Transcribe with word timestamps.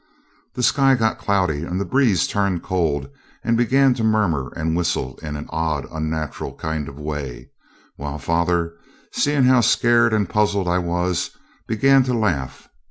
The 0.55 0.63
sky 0.63 0.95
got 0.95 1.19
cloudy, 1.19 1.61
and 1.61 1.79
the 1.79 1.85
breeze 1.85 2.25
turned 2.25 2.63
cold 2.63 3.07
and 3.43 3.55
began 3.55 3.93
to 3.93 4.03
murmur 4.03 4.51
and 4.55 4.75
whistle 4.75 5.19
in 5.21 5.35
an 5.35 5.45
odd, 5.51 5.85
unnatural 5.91 6.55
kind 6.55 6.89
of 6.89 6.97
way, 6.97 7.51
while 7.97 8.17
father, 8.17 8.73
seeing 9.11 9.43
how 9.43 9.61
scared 9.61 10.11
and 10.11 10.27
puzzled 10.27 10.67
I 10.67 10.79
was, 10.79 11.29
began 11.67 12.01
to 12.05 12.15
laugh. 12.15 12.67